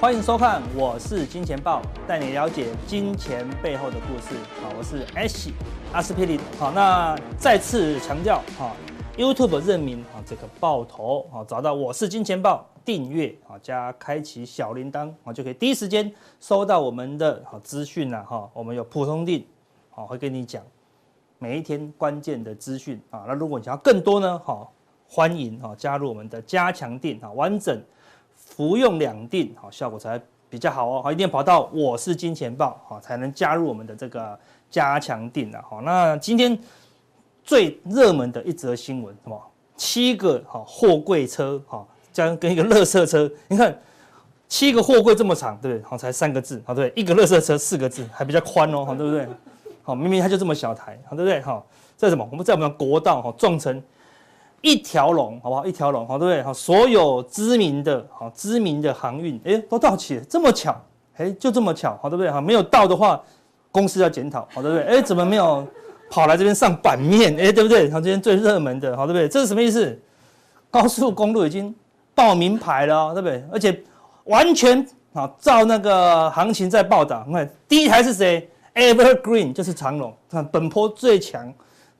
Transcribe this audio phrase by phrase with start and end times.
[0.00, 4.34] 欢迎收看，我是金钱豹，带你了解金钱背后的故事。
[4.62, 5.50] 好，我是 Ash
[5.92, 6.40] 阿司匹林。
[6.58, 8.74] 好，那再次强调，哈
[9.18, 18.48] ，YouTube 认明啊这个爆头，啊，找到我是金钱豹，订阅啊加开启小铃铛，啊就可以第一时间收到我们的好资讯了哈。
[18.54, 19.44] 我们有普通錠，
[19.90, 20.62] 好会跟你讲
[21.38, 23.24] 每一天关键的资讯啊。
[23.28, 24.72] 那如果你想要更多呢，好
[25.06, 27.78] 欢迎啊加入我们的加强店啊，完整。
[28.50, 31.00] 服用两定，好效果才比较好哦。
[31.02, 35.62] 好，一定要跑到我是金钱豹，好才能加入我们的这个加强定的。
[35.62, 36.58] 好，那今天
[37.44, 39.40] 最热门的一则新闻，什么？
[39.76, 43.74] 七个好货柜车，好，将跟一个垃圾车，你看
[44.48, 45.84] 七个货柜这么长，对不对？
[45.88, 49.26] 好，才三个字，好对，一个垃圾车四个字，还比较宽哦，好对不对？
[49.82, 51.40] 好，明明它就这么小台，好对不对？
[51.40, 51.64] 好，
[51.96, 52.28] 这什么？
[52.30, 53.82] 我们在我们的国道，哈撞成。
[54.62, 55.64] 一条龙，好不好？
[55.64, 56.42] 一条龙，好，对不对？
[56.42, 60.78] 好，所有知名的，好，知名的航运，哎，都到齐了，这么巧，
[61.16, 62.30] 哎，就这么巧，好，对不对？
[62.30, 63.20] 好，没有到的话，
[63.72, 64.84] 公司要检讨，好，对不对？
[64.84, 65.66] 哎，怎么没有
[66.10, 67.34] 跑来这边上版面？
[67.40, 67.90] 哎，对不对？
[67.90, 69.28] 好，今天最热门的，好，对不对？
[69.28, 69.98] 这是什么意思？
[70.70, 71.74] 高速公路已经
[72.14, 73.42] 报名牌了，对不对？
[73.50, 73.82] 而且
[74.24, 77.24] 完全啊，照那个行情在报道。
[77.26, 81.50] 你看，第一台是谁？Evergreen 就是长龙，看本波最强。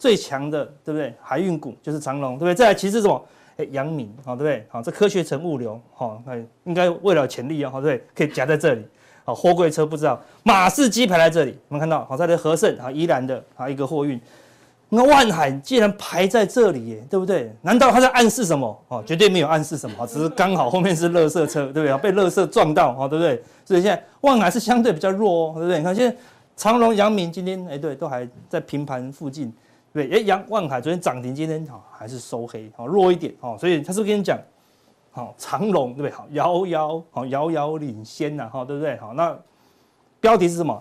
[0.01, 1.15] 最强的，对不对？
[1.21, 2.55] 海运股就是长隆，对不对？
[2.55, 3.23] 再来，其实是什么？
[3.59, 4.67] 哎，阳明，好，对不对？
[4.71, 6.35] 好，这科学城物流，好，那
[6.65, 8.07] 应该为了潜力哦，好，对不对？
[8.17, 8.83] 可以夹在这里，
[9.27, 14.19] 好，货柜车不知道，马士基排在这里，我们看到，好，在这和盛，啊，宜兰的，啊，一个货运，
[14.89, 17.55] 那万海竟然排在这里，耶，对不对？
[17.61, 18.85] 难道他在暗示什么？
[18.89, 21.99] 哦，绝对没有暗示什么，只是刚好后面是垃圾车，对不对？
[21.99, 23.43] 被垃圾撞到，好，对不对？
[23.67, 25.77] 所以现在万海是相对比较弱哦，对不对？
[25.77, 26.17] 你看现在
[26.57, 29.53] 长隆、阳明今天，哎，对，都还在平盘附近。
[29.93, 34.39] 对，哎，阳万海昨天涨停，今天好还是收黑，好弱一点，哦，所以他是不是跟你讲，
[35.11, 36.11] 好长荣对不对？
[36.11, 38.97] 好遥遥好遥遥领先呐，哈，对不对？
[38.99, 39.37] 好，那
[40.21, 40.81] 标题是什么？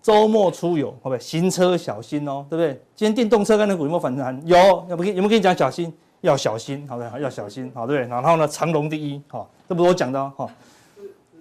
[0.00, 1.18] 周末出游，好不对？
[1.18, 2.80] 行车小心哦，对不对？
[2.94, 4.40] 今天电动车跟那股有没有反弹？
[4.46, 4.56] 有，
[4.88, 5.92] 要不有没有跟你讲小心？
[6.20, 7.22] 要小心，好不对？
[7.22, 8.08] 要小心，好对不对？
[8.08, 10.48] 然后呢，长荣第一，好，这不是我讲的，哈，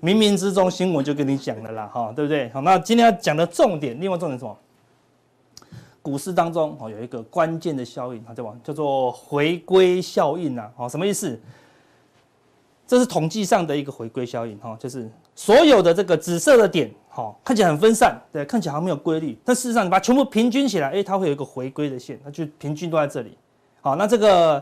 [0.02, 2.50] 冥冥之中新闻就跟你讲了啦，哈，对不对？
[2.50, 4.58] 好，那今天要讲的重点，另外重点是什么？
[6.04, 8.60] 股市当中哦，有一个关键的效应啊，叫什么？
[8.64, 10.70] 叫做回归效应呐。
[10.76, 11.40] 哦，什么意思？
[12.86, 23.38] 这是统计上的一个回归效应哈，就是所有的这个紫色的点，哈，看起来很分散，对，看起来好像没有规律，但事实上你把它全部平均起来，哎，它会有一个回归的线，那就平均都在这里。
[23.80, 24.62] 好，那这个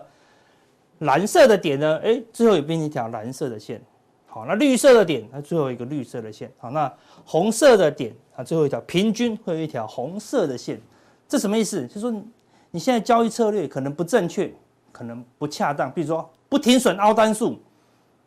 [1.00, 2.00] 蓝色的点呢？
[2.04, 3.82] 哎，最后也变成一条蓝色的线。
[4.28, 6.50] 好，那绿色的点，它最后一个绿色的线。
[6.60, 6.94] 好，那
[7.26, 10.80] 红色的点，它最后一条平均会有一条红色的线。
[11.32, 11.88] 这什么意思？
[11.88, 12.12] 就是说
[12.72, 14.54] 你现在交易策略可能不正确，
[14.92, 15.90] 可能不恰当。
[15.90, 17.52] 比如说不停损凹单数，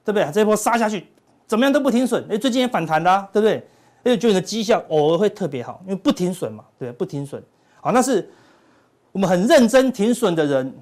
[0.02, 0.26] 对不对？
[0.32, 1.06] 这一波杀下去，
[1.46, 2.26] 怎么样都不停损。
[2.30, 3.58] 哎，最近也反弹啦、啊，对不对？
[4.04, 6.96] 而且就你的绩效偶尔会特别好，因为不停损嘛，对不对？
[6.96, 7.44] 不停损。
[7.82, 8.26] 好，那是
[9.12, 10.74] 我们很认真停损的人，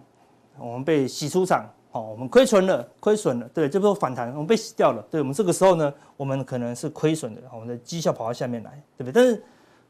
[0.61, 1.69] 我们被洗出场。
[1.91, 5.05] 好，我们亏损了，亏损了，对，这波反弹我们被洗掉了。
[5.11, 9.13] 对，我们这个时候呢，我们可能是亏损的，我们的绩效跑到下面来，对不对？
[9.13, 9.43] 但是。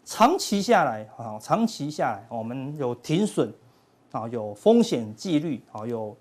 [0.05, 3.53] 长期下来啊，长期下来，我们有停损
[4.11, 6.17] 啊，有风险纪律啊，有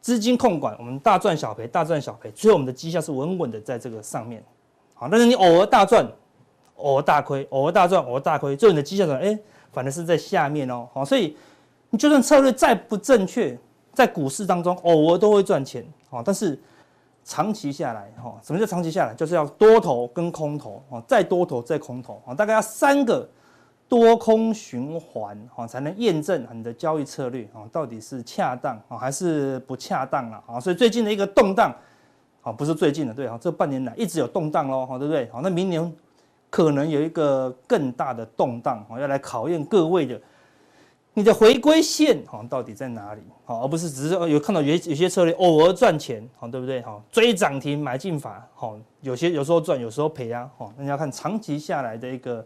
[0.00, 4.42] 资金控管，我们大赚小赔，大赚小赔，所以我们的绩效是稳稳的在这个上面。
[4.94, 6.06] 好，但是你偶尔大赚，
[6.76, 9.20] 偶尔大亏，偶尔大赚，偶尔大亏，最后你的绩效怎么？
[9.20, 9.38] 哎，
[9.72, 10.88] 反而是在下面哦。
[10.92, 11.36] 好，所以
[11.90, 13.56] 你就算策略再不正确，
[13.92, 15.84] 在股市当中偶尔都会赚钱。
[16.10, 16.60] 啊，但是。
[17.24, 19.14] 长期下来，哈，什么叫长期下来？
[19.14, 23.28] 就是要多头跟空头，啊，再多头再空头，啊，大概要三个
[23.88, 31.72] 多空循环，哈，才能验证你的交易策略，啊，到底是恰当，啊，还是不恰当了，啊，所以最近的一个动荡，
[32.42, 35.30] 啊，不是最近的，对，啊，这半年来一直有动荡喽，对不对？
[35.30, 35.92] 好，那明年
[36.50, 40.20] 可能有一个更大的动荡，啊，要来考验各位的。
[41.14, 43.20] 你的回归线哈到底在哪里？
[43.44, 46.80] 好，而不是只是有看到有有些策略偶尔赚钱，好，对不对？
[46.80, 52.44] 好，追涨停买进法，好，有些有时候赚，有时候赔啊，好，那你要看长期下来的一个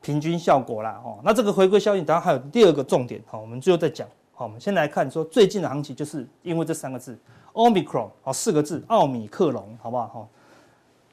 [0.00, 1.20] 平均效果啦，哈。
[1.22, 4.08] 那这个回归效应，当然还有第二个重点，好，我们最后再讲。
[4.32, 7.16] 好，我们先来看说最近的行情，就是因为这三个字
[7.52, 10.08] ，Omicron，好，四个字，奥米克隆，好不好？
[10.08, 10.28] 哈，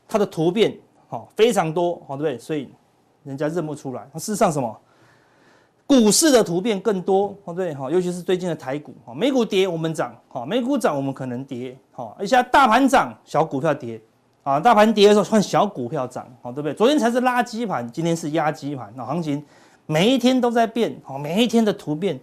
[0.07, 0.75] 它的突变，
[1.09, 2.39] 好，非常多，好，对不对？
[2.39, 2.69] 所以
[3.23, 4.09] 人家认不出来。
[4.11, 4.75] 那事实上什么？
[5.87, 13.99] 股市的突变更多，哦对，哈，尤其是最近的台股，哈，美股跌我们涨，哈，美股涨我们可能跌，哈，一下大盘涨，小股票跌，
[14.43, 16.73] 啊，大盘跌的时候换小股票涨，好，对不对？
[16.73, 19.41] 昨天才是垃圾盘，今天是压机盘，那行情
[19.85, 22.19] 每一天都在变，好，每一天的突变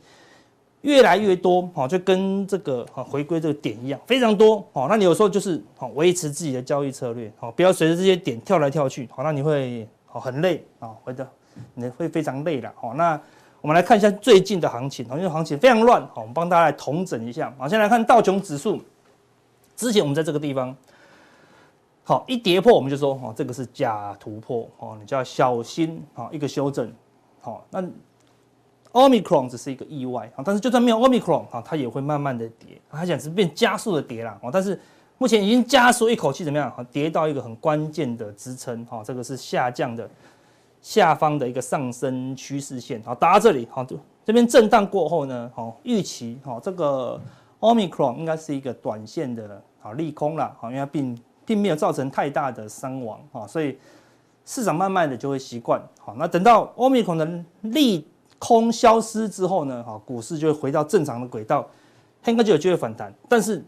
[0.83, 11.27] 越来越多，好，就跟这个回归这个点一样，非常多，好，那你有时候就是好维持自己的交易策略，好，不要随着这些点跳来跳去，好，那你会好很累啊，会的，
[11.73, 13.19] 你会非常累的，好，那
[13.65, 18.79] 我们来看一下最近的行情，因为行情非常乱，好，我们帮大家来统整一下，好，先来看道琼指数，
[19.75, 20.77] 之前我们在这个地方。
[22.05, 26.93] 好，一跌破我们就说，哦，这个是假突破，哦，你就要小心，好，一个修正，
[27.41, 27.83] 好，那
[28.93, 34.79] Omicron 只是一个意外，啊，但是就算没有 Omicron，啊，它也会慢慢的跌，它想是变加速的跌啦，哦，但是
[35.17, 36.87] 目前已经加速一口气怎么样？
[36.93, 40.07] 跌到一个很关键的支撑，哈，这个是下降的
[40.85, 47.19] 下方的一个上升趋势线，好，打到这里，好，就这边震荡过后呢，好，预期，好，这个
[47.59, 53.79] Omicron 应该是一个短线的，好，利空了，好，因为它并并没有造成太大的伤亡哈，所以
[54.45, 55.81] 市场慢慢的就会习惯。
[55.99, 57.27] 好，那等到欧米孔的
[57.63, 58.07] 利
[58.39, 61.67] 空消失之后呢，好，股市就会回到正常的轨道，
[62.27, 63.11] 应该就有机会反弹。
[63.27, 63.65] 但是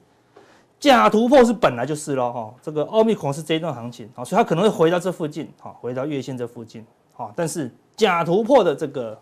[0.78, 2.30] 假突破是本来就是咯。
[2.30, 6.84] 哈，这个欧米孔是这一段行情，好，所以它可能会回到这附近，好，回到月线这附近，
[7.16, 9.18] 好，但是假突破的这个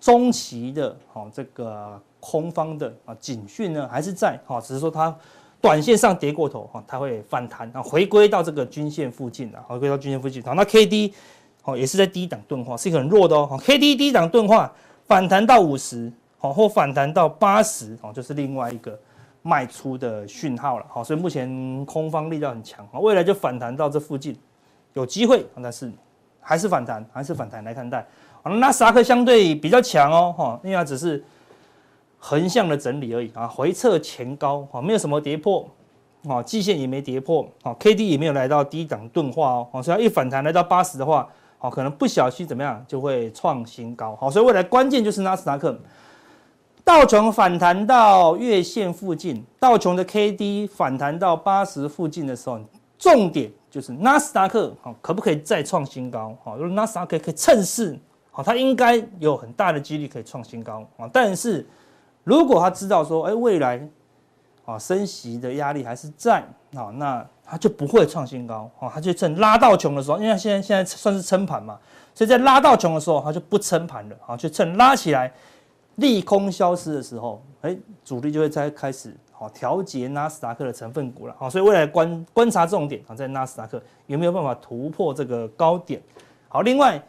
[0.00, 5.14] 中期的，好，这个空方的啊警讯呢还是在，好，只是说它。
[5.62, 10.42] 短线上跌过头哈，它会反弹啊，回归到这个均线附近啊，回归到均线附近。
[10.42, 11.12] 好，那 K D
[11.64, 13.60] 哦也是在低档钝化，是一个很弱的哦。
[13.62, 14.72] K D 低档钝化
[15.04, 18.98] 反弹到五十，好或反弹到八十，哦就是另外一个
[19.42, 20.86] 卖出的讯号了。
[20.88, 24.34] 好，所以目前空方力量很强啊，未来就反弹到这附近
[24.94, 25.92] 有机会，但是
[26.40, 28.06] 还是反弹，还是反弹来看待。
[28.42, 31.22] 好，那纳斯达克相对比较强哦，哈，因为它只是。
[32.22, 35.66] 横向的整理而已啊，回撤前高啊，没有什么跌破
[36.28, 41.26] 啊，季线也没跌破啊，K D 也没有来到低档钝化哦，所以它一反弹来到八十的话，
[41.56, 45.74] 好，可能不小心怎么样就会创新高，好，所以未来关键就是纳斯达克
[46.84, 52.60] 道琼反弹到月线附近，道琼的 K D 反弹到八十附近的时候，
[52.98, 56.36] 重点就是纳斯达克好，可不可以再创新高？
[56.42, 57.98] 好，如果纳斯达克可以趁势，
[58.30, 61.66] 好，它应该有很大的几率可以创新高啊，但是。
[62.22, 63.80] 如果他知道说，哎，未来
[64.66, 66.38] 啊升息的压力还是在
[66.74, 71.78] 啊，那他就不会创新高啊，他就趁拉到穷的时候，因为现在现在算是撑盘嘛，
[72.14, 75.32] 所以在拉到穷的时候，他就不撑盘了啊，就趁拉起来
[75.96, 77.74] 利空消失的时候，哎，
[78.04, 86.00] 主力就会再开始好调节纳斯达克的成分股了好，所以未来观观察重点啊，在纳斯达克有没有办法突破这个高点？
[86.48, 87.02] 好，另外。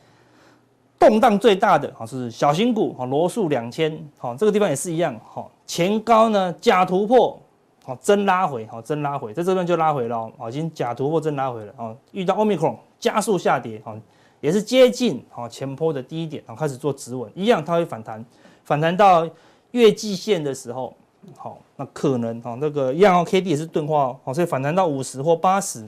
[1.01, 7.41] 动荡最大的哈是小型股哈罗素两千好这个地方也是一样哈前高呢假突破
[7.83, 13.99] 好真拉回好真拉回在这边就拉回了哦已经假突破真拉回了哦遇到 Omicron 加速下跌哈
[14.41, 18.23] 也是接近好前波的低点然后开始做止稳一样它会反弹
[18.63, 19.27] 反弹到
[19.71, 20.95] 月季线的时候
[21.37, 25.87] 好那可能哈那个一样哦 K D 也是钝化哦所以反弹到五十或八十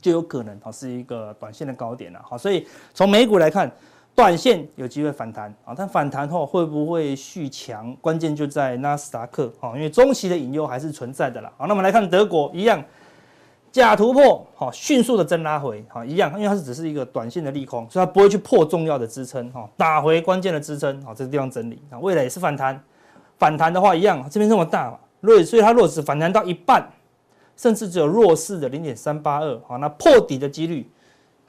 [0.00, 3.70] 就有可能它是一个短线的高点了好所以从美股来看。
[4.14, 7.96] 短线有机会反弹啊，但反弹后会不会续强？
[7.98, 11.50] 关键就在纳斯达克啊，因为中期的隐忧还是存在的啦。
[11.56, 12.84] 好，那我们来看德国一样，
[13.72, 22.78] 假突破，好，迅速的真拉回，好，一样，因为它是只是一个短线的利空，所以它不会去破重要的支撑，哈，打回关键的支撑，好，这个地方整理，啊，未来也是反弹，
[23.42, 26.88] 反弹的话一样，这边这么大嘛，弱，所以它若是反弹到一半，
[27.56, 30.88] 甚至只有弱势的零点三八二，好，那破底的几率。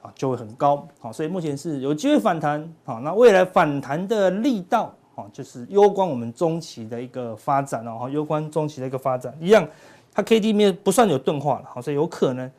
[0.01, 9.65] 啊，就会很高，好，所以目前是有机会反弹，好，那未来反弹的力道，好，就是攸关我们中期的一个发展哦，攸关中期的一个发展，一样，
[10.13, 12.51] 它 K D 面不算有钝化了，好，所以有可能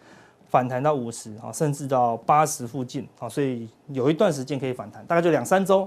[0.49, 5.87] 反弹到五十，啊，甚至到八十附近，好，所以有一段时间可以反弹，大概就两三周，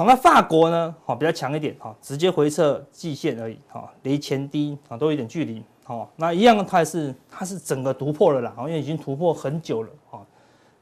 [0.00, 10.24] 好，那法国呢，好，比较强一点，好，直接回测季线而已，好，离前低啊都有一点距离，好，那一样，它还是它是整个突破了啦，好，因为已经突破很久了，好。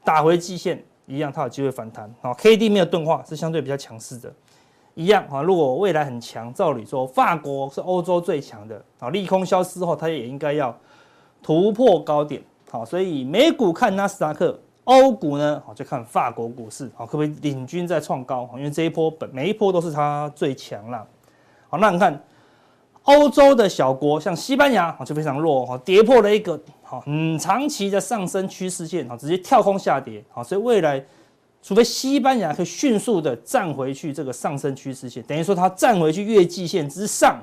[0.05, 2.09] 打回季线一样，它有机会反弹。
[2.21, 4.33] 好，K D 没有钝化，是相对比较强势的。
[4.93, 10.73] 一样啊，如果未来很强，照理说法国是欧洲最强的啊，利空消失后，它也应该要
[11.43, 12.41] 突破高点。
[12.71, 14.57] 好，所以美股看纳斯达克，
[14.89, 18.49] 欧股呢，好就看法国股市，好可不可以领军再创高？
[18.55, 21.05] 因为这一波本每一波都是它最强了。
[21.69, 22.19] 好，那你看。
[23.03, 31.03] 欧洲的小国像西班牙就非常弱哈，跌破了一个好很长期的上升趋势线，直接跳空下跌，好，所以未来
[31.59, 37.39] 除非西班牙可以迅速的站回去这个上升趋势线，等于说它站回去月季线之上，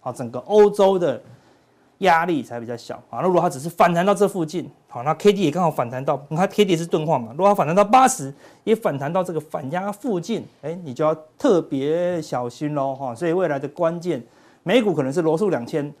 [0.00, 1.22] 好，整个欧洲的
[1.98, 3.20] 压力才比较小啊。
[3.20, 13.14] 那如果它只是反弹到这附近，好，那 K D 也刚好反弹到，你看 K D 是钝化嘛，如果它反弹到八十，也反弹到这个反压附近，哎，你就要特别小心喽哈。
[13.14, 14.20] 所以未来的关键，
[14.64, 15.94] 美股可能是罗素两千，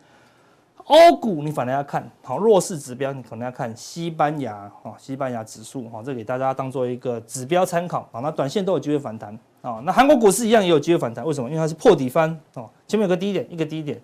[0.86, 8.18] 欧股你反而要看好弱势指标，你可能要看西班牙哈，西班牙指数哈，这给大家当做一个指标参考啊。
[8.18, 11.48] 那短线都有机会反弹啊，那韩国股市一样也有机会反弹，为什么？
[11.48, 14.00] 因为它是破底翻哦，前面有个低点，一个低点。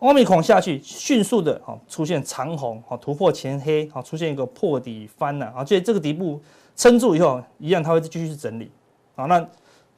[0.00, 6.40] 欧米孔下去，迅速的啊出现长红，啊突破前黑，啊出现一个破底翻了，啊，所以这个底部
[6.76, 8.70] 撑住以后，一样它会继续整理，
[9.14, 9.46] 啊，那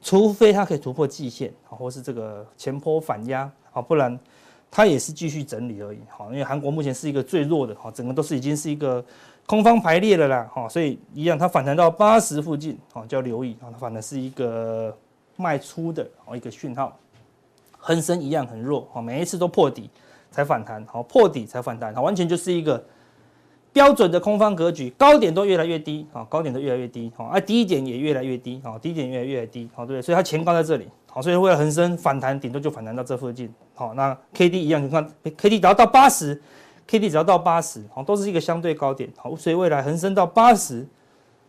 [0.01, 4.17] 除非它可以突破季线，啊，或是这个前波反压，啊，不然
[4.69, 9.03] 它也是继续整理而已，哈，因为韩国目前是一个最弱的，哈，整个都是已经是一个
[9.45, 14.95] 空方排列了啦，哈，所以一样它反弹到八十附近，啊，就要留意，啊，它反弹是一个
[15.35, 16.97] 卖出的，啊，一个讯号。
[17.87, 19.89] 恒生一样很弱，好，每一次都破底
[20.29, 22.83] 才反弹，好，破底才反弹，好，完全就是一个
[23.71, 36.41] 标准的空方格局，高点都越来越低，啊，高点都越来越低，好，啊，低点也越来越低，好，低点越来越低，好，对，所以它前高在这里，好，所以为了恒生反弹，顶多就反弹到这附近，好，那 K D 一样，你看 K D 只要到八十
[36.87, 40.85] ，K D 只要到八十，好，都是一个相对高点，好，所以未来恒生到八十，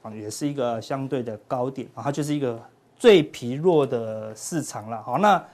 [0.02, 2.62] 啊，也是一个相对的高点，啊，它就是一个
[2.96, 5.44] 最疲弱的市场了，好，那。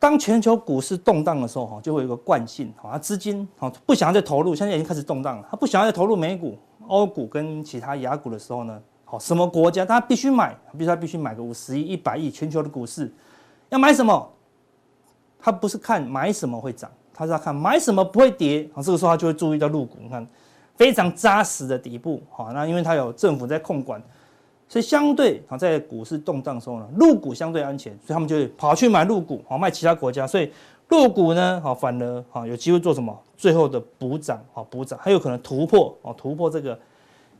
[0.00, 13.12] 当全球股市动荡的时候，哈，就会有一个惯性，哈，资金，哈，不想要再投入，现在已经开始动荡了，他不想要再投入美股、欧股跟其他亚股的时候呢，好，什么国家他必须买，比如他必须买个五十亿、一百亿，全球的股市
[13.68, 14.32] 要买什么？
[15.38, 20.26] 他不是看买什么会涨，他是要看买什么不会跌，啊，这个时候他就会注意到入股，你看
[20.76, 24.02] 非常扎实的底部，好，那因为他有政府在控管。
[24.70, 30.24] 所以相对啊，在股市动荡的时候呢，陆股相对安全，所以他们就跑去买陆股，好卖其他国家。
[30.24, 30.48] 所以
[30.90, 33.20] 陆股呢，好反而啊有机会做什么？
[33.36, 36.78] 最后的补涨，啊补涨，还有可能突破哦，突破这个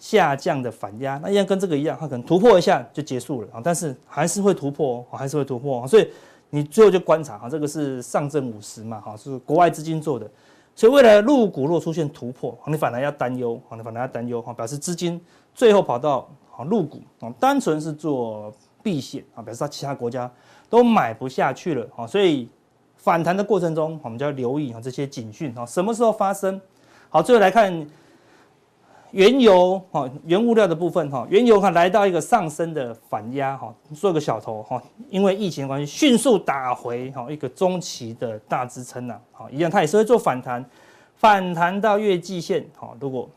[0.00, 1.20] 下降的反压。
[1.22, 5.86] 那一样跟这个一样，它可能突破一下就结束了啊，但是还是会突破，还是会突破。
[5.86, 6.08] 所以
[6.50, 10.28] 你最后就观察啊，这个是上证五十嘛，哈，是国外资金做的。
[10.74, 15.20] 所以未来陆股若出现突破，你反而要担忧，你反而要担忧，哈，表示资金
[15.54, 16.28] 最后跑到。
[16.56, 18.52] 啊，入股啊，单纯是做
[18.82, 20.30] 避险啊，表示他其他国家
[20.68, 22.48] 都买不下去了啊，所以
[22.96, 26.60] 反弹的过程中，我们就要留意啊这些警讯啊，什么时候发生？
[27.08, 27.86] 好，最后来看
[29.10, 40.64] 原油哈，原物料的部分哈，原油哈来到一个上升的反压哈，做个小头哈，因为疫情的关系，迅速打回哈一个中期的大支撑呐，好，一样它也是会做反弹，
[41.16, 43.28] 反弹到月季线哈，如果。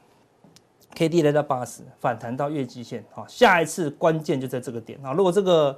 [0.95, 5.12] K D 来到八十，反弹到月季线，好，下一次关键就在这个点啊。
[5.12, 5.77] 如果这个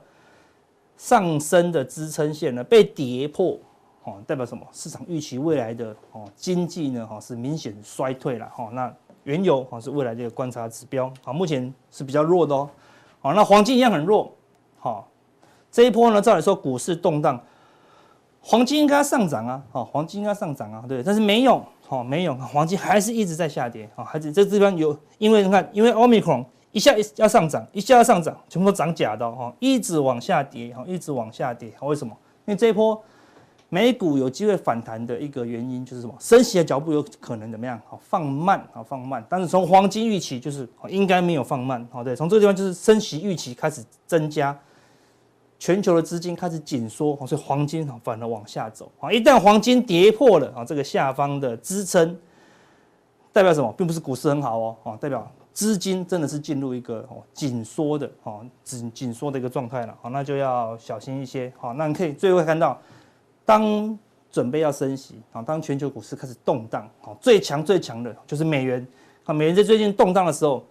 [0.98, 3.58] 上升的支撑线呢被跌破，
[4.04, 4.68] 哦，代表什么？
[4.72, 8.70] 市场预期未来的哦经济呢，哈是明显衰退了，哈。
[8.74, 8.94] 那
[9.24, 12.70] 原油哈是未来这个观察指标，啊，目前是比较弱的哦。
[13.22, 14.32] 好，那黄金一样很弱，
[14.78, 15.10] 好，
[15.72, 17.42] 这一波呢，照理说股市动荡，
[18.48, 21.66] 黄金应该上涨啊，好，黄金应该上涨啊，对，但是没有。
[21.88, 23.90] 好、哦，没有，黄金还是一直在下跌。
[23.96, 31.72] 好、还是这地方有，因为你看，因为奥密克戎一下要上涨，一下要上涨，全部都涨假的哈、哦，一直往下跌，哈，一直往下跌。
[31.82, 32.16] 为什么？
[32.46, 33.00] 因为这一波
[33.70, 36.14] 美股有机会反弹的一个原因就是什么？
[36.20, 37.82] 升息的脚步有可能怎么样？
[37.88, 39.26] 好，放慢，好，放慢。
[39.28, 41.84] 但是从黄金预期就是应该没有放慢。
[41.92, 44.56] 好，对，从这个地方就是升息预期开始增加。
[45.66, 49.12] 全球的资金开始紧缩，所以黄金反而往下走啊！
[49.12, 52.16] 一旦黄金跌破了啊，这个下方的支撑，
[53.34, 53.74] 代表什么？
[53.76, 61.52] 并不是股市很好哦，啊，代表资金真的是进入一个哦紧缩的哦紧紧缩的一个状态了，好，那就要小心一些。
[61.58, 62.80] 好，那你可以最后看到，
[63.44, 63.98] 当
[64.30, 68.88] 准备要升息啊，当全球股市开始动荡，好，最强最强的就是美元
[69.24, 70.64] 啊，美元在最近动荡的时候。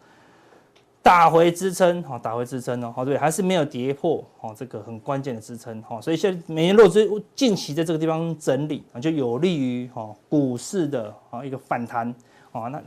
[1.04, 7.06] 打回支撑，好，打回支撑哦，好，对，还是没有跌破，哦，这个很关键的支撑，好，所以现美元若是
[7.36, 12.08] 近期在这个地方整理啊，就有利于哈股市的啊一个反弹，
[12.52, 12.82] 啊，那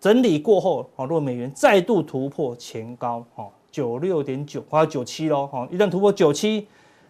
[0.00, 6.66] 整理过后，啊，若美元再度突破前高，哈，九六点九或者九七喽，哈，一旦突破九七，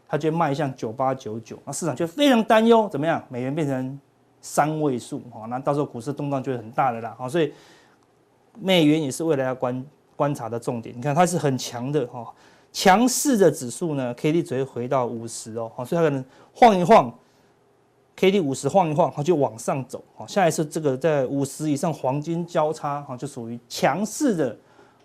[0.07, 3.25] 它就迈向九八九九，那市场就非常担忧，怎么样？
[3.31, 3.99] 美元变成
[4.43, 7.51] 三位数，哈，那到时候股市动荡就会很大的啦，好，所以。
[8.57, 9.85] 美元也是未来要关
[10.17, 10.97] 观察的重点。
[10.97, 12.27] 你看它是很强的哈，
[12.73, 17.13] 强势的指数呢，K D 只会回到五十哦，所以它可能晃一晃
[18.17, 20.03] ，K D 五十晃一晃，它就往上走。
[20.17, 24.57] 好，下一次这个在五十以上黄金交叉，哈，就属于强势的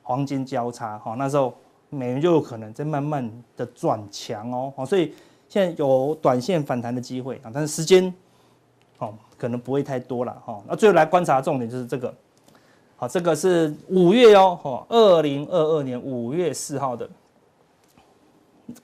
[0.04, 0.98] 黄金交叉。
[0.98, 1.54] 哈，那时候
[1.90, 4.74] 美元就有可能在慢慢的转强哦。
[4.76, 5.14] 好，所以
[5.48, 8.14] 现在有短线反弹的机会啊，但是时间，
[8.98, 10.62] 好，可能不会太多了哈。
[10.68, 12.14] 那最后来观察重点就是这个，
[13.00, 17.10] 好，这个是五月哦，哈，二零二二年五月四号的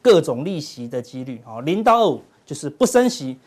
[0.01, 3.37] 各种利息的几率，好，零到二五就是不升息。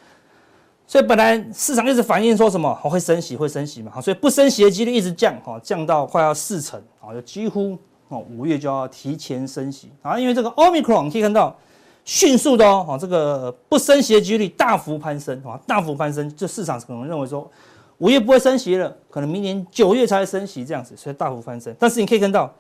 [0.87, 11.57] 所以本来市场一直反映说什么会升息，会升息嘛，好，所以不升息的几率一直降，哈，降到快要四成，啊，就几乎哦五月就要提前升息啊，因为这个 Omicron 可以看到
[12.05, 17.51] 迅速的哦，这个不升息的几率大幅攀升，啊，大幅攀升，就市场可能认为说
[17.99, 21.75] 五月不会升息了，可能明年九月才会升息这样子，所以大幅翻升。
[21.79, 22.53] 但是你可以看到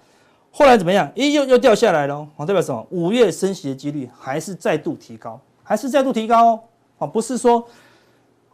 [0.50, 1.10] 后来怎么样？
[1.14, 2.86] 咦，又又掉下来了，哦，代表什么？
[2.90, 6.62] 五月升息的几率还是再度提高，还是再度提高
[6.98, 7.66] 哦，不是说。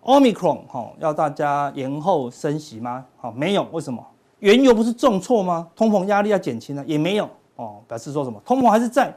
[0.06, 3.06] Omicron 哈，要大家延后升息吗？
[3.16, 4.06] 好，没有，为什么？
[4.40, 5.66] 原油不是重挫吗？
[5.74, 7.26] 通膨压力要减轻了，也没有
[7.56, 8.38] 哦，表示说什么？
[8.44, 9.10] 通膨还是在，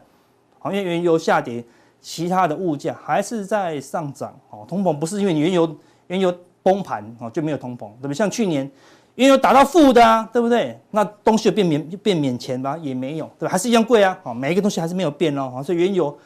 [0.60, 1.62] 好，因为原油下跌，
[2.00, 5.76] 其他的物价还是在上涨，哦，通膨不是因为原油
[6.08, 6.34] 原油
[6.68, 8.14] 崩盘哦就没有通膨，对不对？
[8.14, 8.70] 像去年
[9.16, 10.78] 原油打到负的啊，对不对？
[10.92, 12.78] 那东西就变免就变免钱吧？
[12.80, 13.52] 也没有，对吧？
[13.52, 16.18] 还是一样贵啊，好，每一个东西还是没有变哦，所以原油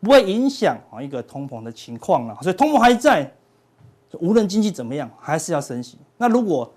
[0.00, 3.32] 不会影响啊一个通膨的情况了，所以通膨还在。
[4.20, 5.98] 无论经济怎么样，还是要升息。
[6.16, 6.72] 那如果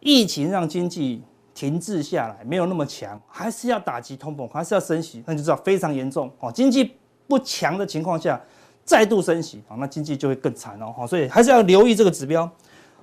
[0.00, 1.22] 疫情让经济
[1.54, 6.50] 停滞下来，没有那么强，还是要打击通膨，还是要升息，那就知道非常严重哦。
[6.50, 6.96] 经济
[7.28, 8.40] 不强的情况下，
[8.86, 11.06] 再度升息啊，那经济就会更惨哦。
[11.06, 12.50] 所以还是要留意这个指标。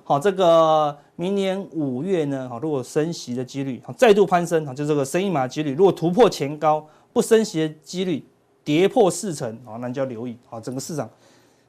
[0.02, 8.26] 好，这个明年五月呢，好，如果升息的几率再度攀升啊，就这个升一码几率，如果突破前高，不升息的几率
[8.64, 11.08] 跌破四成啊，那就要留意啊，整个市场。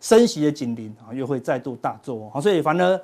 [0.02, 3.02] 升息的紧邻啊，又会再度大作啊，所以反而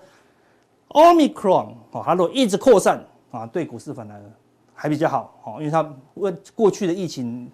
[0.89, 4.21] Omicron 啊，它如果一直扩散啊，对股市反而
[4.73, 5.81] 还比较好啊，因为它
[6.13, 7.49] 过过去的疫情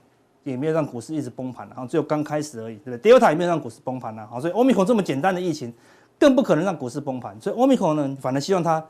[0.50, 5.74] 也没有让股市一直崩盘，然后只有刚开始而已，对不对？Delta 也没有让股市崩盘啊，所以 Omicron 这么简单的疫情
[6.18, 8.84] 更不可能让股市崩盘，所以 Omicron 呢，反而希望它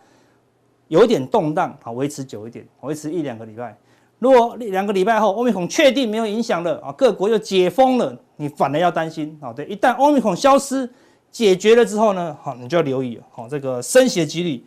[0.87, 3.77] 有一点动荡啊，维持久一点，维持一两个礼拜。
[4.19, 9.53] 如果两个礼拜后，Omicron 确定没有影响了啊，各国又解封了，你反而要担心啊。
[9.53, 10.89] 对，一旦 Omicron 消失、
[11.29, 14.65] 解决了之后呢，好，你就要留意好，这个升息的几率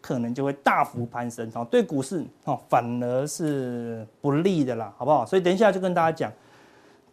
[0.00, 5.26] 可能就会大幅攀升啊，对股市啊反而是不利的啦，好不好？
[5.26, 6.32] 所以等一下就跟大家讲，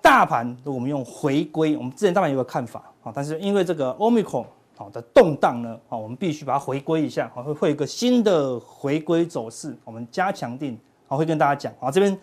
[0.01, 4.45] 大盘如果我们用回归，我们之前当然有个看法啊，但是因为这个 Omicron
[4.75, 10.77] 好的动荡呢，啊，我们必须把它回归一下，会会有一个新的回归走势，我们加强定。
[11.07, 11.73] 好，会跟大家讲。
[11.79, 12.17] 好，这边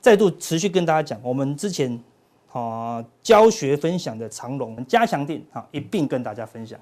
[0.00, 1.98] 再度持续跟大家讲，我们之前
[2.52, 6.78] 啊教学分享的长龙加强定啊，一并跟大家分享。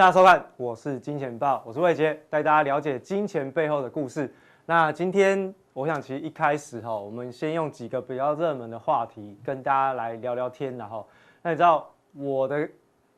[0.00, 4.34] 大家收看，我是金钱豹，我是魏杰，带大家了解金钱背后的故事。
[4.64, 11.06] 那今天我想，其实一开始哈，我们先用几个比较热门的话题跟大家来聊聊天，然后，
[11.42, 12.66] 那你知道我的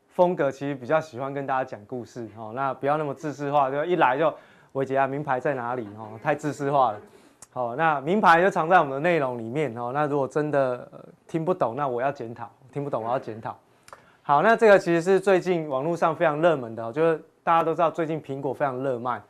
[0.09, 4.35] 风格其实比较喜欢跟大家讲故事哈，那不要那么自私化，就一来就
[4.73, 6.11] 魏杰啊，名牌在哪里哈？
[6.21, 6.99] 太自私化了。
[7.53, 9.93] 好，那名牌就藏在我们的内容里面哦。
[9.95, 10.91] 那如果真的
[11.29, 13.57] 听不懂，那我要检讨，听不懂我要检讨。
[14.33, 19.21] 好，那这个其实是最近网络上非常热门的，就是大家都知道最近苹果非常热卖。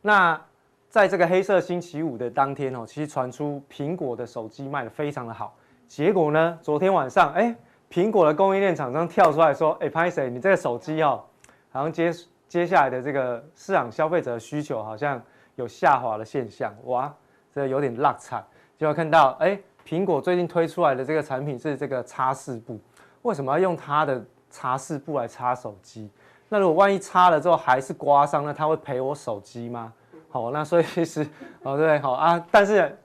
[0.00, 0.40] 那
[0.88, 5.54] 在这个黑色星期五的当天哦，其实传出苹果的手机卖得非常的好。
[5.86, 7.54] 结果呢，昨天晚上，哎，
[7.90, 11.22] 苹果的供应链厂商跳出来说，哎，拍谢，你这个手机哦，
[11.70, 12.10] 好像接
[12.48, 15.22] 接下来的这个市场消费者的需求好像
[15.56, 17.14] 有下滑的现象，哇，
[17.52, 18.42] 这有点落惨。
[18.78, 22.80] 就要看到，哎，苹果最近推出来的这个产品是这个擦拭布，
[23.20, 24.24] 为什么要用它的？
[24.56, 26.08] 擦拭布来擦手机，
[26.48, 29.92] 那如果万一擦了之后还是刮伤，那他会赔我手机吗？
[30.30, 31.28] 好，那所以其实
[31.62, 32.98] 哦对，好啊，但是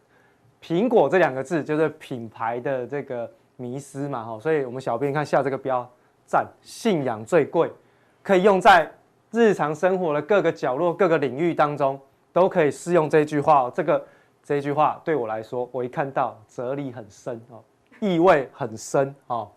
[0.63, 5.85] 苹果这两个字就是品牌的这个迷思嘛，哈，所以我们小编看下这个标，
[6.25, 7.69] 赞，信仰最贵，
[8.23, 8.89] 可以用在
[9.31, 11.99] 日常生活的各个角落、各个领域当中，
[12.31, 13.71] 都可以适用这句话哦。
[13.75, 14.01] 这个
[14.41, 17.61] 这句话对我来说，我一看到哲理很深哦，
[17.99, 19.51] 意味很深哦。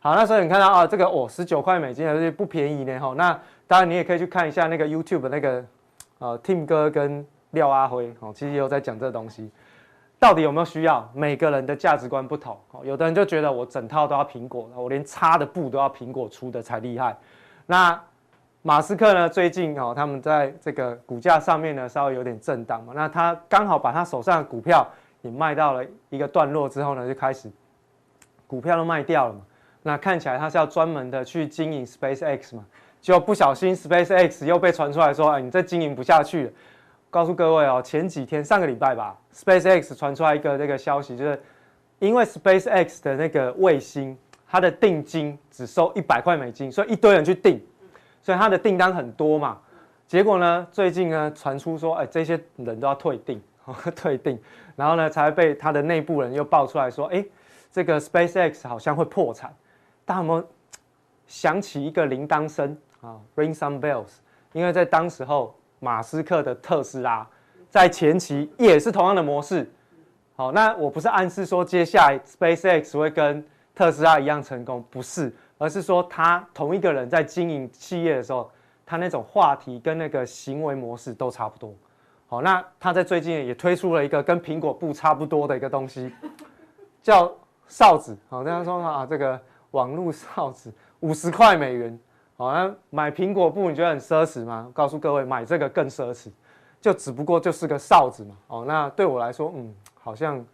[0.00, 3.14] 好，那所以你看到啊，这个哦，十九块美金还是不便宜呢哈。
[3.16, 5.64] 那当然你也可以去看一下那个 YouTube 那个
[6.20, 9.50] 呃 Tim 哥跟廖阿辉哦，其实也有在讲这东西，
[10.16, 11.10] 到底有没有需要？
[11.12, 17.16] 每个人的价值观不同哦，有的人就觉得我整套都要苹果，我连擦的布都要苹果出的才厉害。
[17.66, 18.00] 那
[18.62, 22.92] 马斯克呢，最近哦，他们在这个股价上面呢，稍微有点震荡嘛。
[22.94, 24.86] 那他刚好把他手上的股票
[25.22, 27.50] 也卖到了一个段落之后呢，就开始
[28.46, 29.40] 股票都卖掉了嘛。
[29.88, 32.62] 那看起来他是要专门的去经营 SpaceX 嘛，
[33.00, 36.50] 就不小心 SpaceX 又被传出来说，哎，你这经营不下去了。
[37.08, 41.40] 告诉各位哦，前几天上个礼拜吧，SpaceX 传出来一个那个消息，就是
[42.00, 44.14] 因为 SpaceX 的那个卫星，
[44.46, 47.58] 它的定金只收一百块美金，所以一堆人去订，
[48.22, 49.56] 所以它的订单很多嘛。
[50.06, 53.40] 结果呢，最近呢传出说，哎，这些人都要退订，
[53.96, 54.38] 退订，
[54.76, 57.24] 然后呢才被他的内部人又爆出来说，哎，
[57.72, 59.50] 这个 SpaceX 好像会破产。
[60.08, 60.48] 大家有没有
[61.26, 64.08] 想起一个铃铛声啊？Ring some bells，
[64.54, 65.54] 因为在当时候。
[65.80, 67.24] 马斯克的特斯拉
[67.70, 69.70] 在前期也是同样的模式，
[70.34, 78.50] 好，那我不是暗示说接下来 SpaceX 会跟特斯拉一样成功，不是，而是说他同一个人在经营企业的时候，
[78.84, 81.72] 他那种话题跟那个行为模式都差不多。
[82.26, 86.12] 好，那他在最近也推出了一个跟苹果部差不多的一个东西，
[87.00, 87.32] 叫
[87.68, 88.18] 哨子。
[88.28, 89.40] 好，大家说啊，这个
[89.72, 91.98] 网络哨子五十块美元。
[92.36, 94.70] 好，像买苹果布你觉得很奢侈吗？
[94.72, 96.30] 告诉各位，买这个更奢侈，
[96.80, 98.36] 就只不过就是个哨子嘛。
[98.46, 100.44] 哦，那对我来说，嗯，好像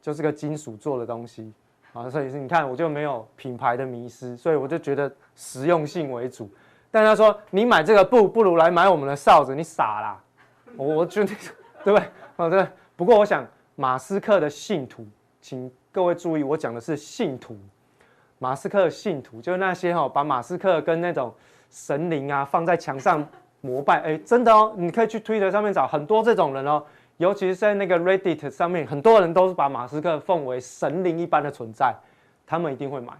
[0.00, 1.52] 就是个金属做的东西
[1.92, 2.08] 啊。
[2.08, 6.50] 所以是你看，我就没有品牌的迷思，所以我就觉得实用性为主。
[6.90, 10.24] 但他说你买这个布不如来买我们的哨子，你傻啦！
[10.76, 11.34] 我我觉得
[11.84, 12.08] 对不对？
[12.36, 12.66] 哦对。
[12.96, 15.06] 不过我想，马斯克的信徒，
[15.42, 17.54] 请各位注意，我讲的是信徒。
[18.38, 21.32] 马斯克信徒就是那些哈，把马斯克跟那种
[21.70, 23.26] 神灵啊放在墙上
[23.62, 26.82] 膜拜，哎，真的哦，你可以去 Twitter 上面找很多这种人哦，
[27.16, 31.94] 尤其是在那个 Reddit 上面，很多人都是把马斯克奉为神灵一般的存在，
[32.46, 33.12] 他们一定会买，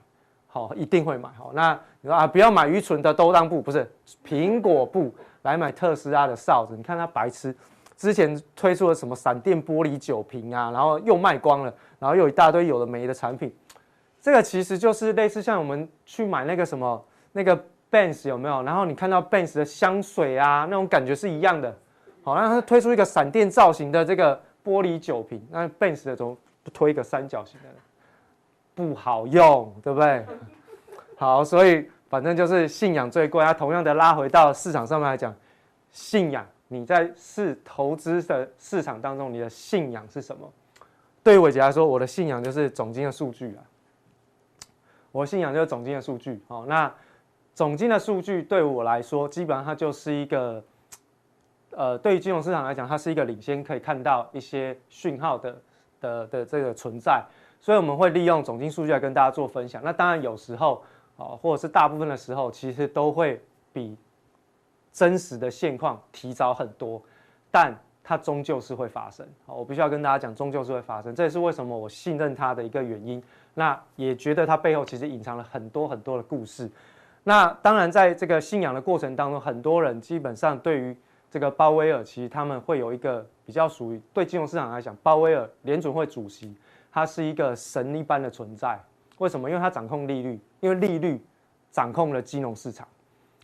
[0.47, 3.91] 好，一定会买，好，那你说啊，不要买愚蠢的兜裆布，不是
[4.25, 7.57] 苹果布，来买特斯拉的哨子，你看他白痴，
[7.97, 13.51] 之前推出了什么闪电玻璃酒瓶啊，然后又卖光了，然后又一大堆有的没的产品。
[14.27, 17.57] 这个其实就是类似像我们去买那个什么那个
[17.89, 18.61] Benz 有没有？
[18.65, 21.73] 然后你看到 Benz 的香水啊，那种感觉是一样的。
[22.25, 27.69] 好，那它推出一个闪电造型的这个玻璃酒瓶，那 Benz 的怎么不推一个三角形的？
[28.75, 30.27] 不好用，对不对？
[31.17, 33.45] 好，所以反正就是信仰最贵。
[33.45, 35.33] 它同样的拉回到市场上面来讲，
[35.93, 40.53] 信仰你在市投资的市场当中，你的信仰是什么？
[41.23, 43.63] 对于伟杰来说，我的信仰就是总经的数据啊。
[45.17, 46.93] 我信仰就是总经的数据，好，那
[47.55, 50.63] 总经的数据对我来说，基本上它就是一个，
[51.71, 55.57] 呃，对于金融市场来讲，它是一个领先可以看到一些讯号的
[56.03, 57.25] 的的这个存在，
[57.63, 59.81] 所以我们会利用总经数据来跟大家做分享。
[59.83, 60.83] 那当然有时候，
[61.17, 63.41] 哦，或者是大部分的时候，其实都会
[63.73, 63.97] 比
[64.93, 67.01] 真实的现况提早很多，
[67.51, 67.75] 但
[68.05, 69.27] 它终究是会发生。
[69.47, 73.23] 好，我必须要跟大家讲，终究是会发生，这也是为什么我信任它的一个原因。
[73.59, 76.71] 那也觉得它背后其实隐藏了很多很多的故事。
[77.25, 80.95] 那当然，在这个信仰的过程当中，很多人基本上对于
[81.31, 86.55] 这个鲍威尔，其实他们会有一个比较属于对金融市场来讲，鲍威尔联准会主席，
[86.93, 88.79] 他是一个神一般的存在。
[89.17, 89.49] 为什么？
[89.49, 91.19] 因为他掌控利率，因为利率
[91.71, 92.87] 掌控了金融市场。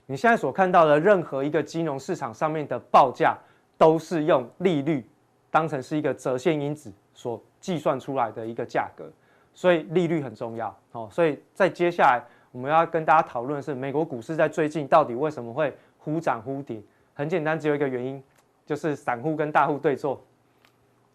[0.05, 3.35] 你现在所看到的任何一个金融市场上面的报价，
[3.79, 5.05] 都是用利率
[5.51, 9.11] 当成是一个折现因子所计算出来的一个价格。
[9.55, 16.81] 所以利率很重要，哦，所以在接下来我们要跟大家讨论的是，美国股市在最近到底为什么会忽涨忽跌？
[17.15, 18.23] 很简单，只有一个原因，
[18.65, 20.21] 就是散户跟大户对坐。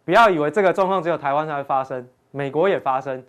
[0.06, 3.24] 不要以为这个状况只有台湾才会发生，美国也发生。